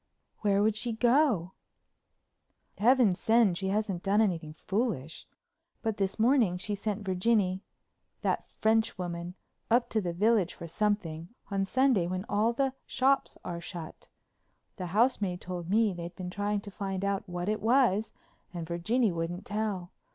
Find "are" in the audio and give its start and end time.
13.45-13.61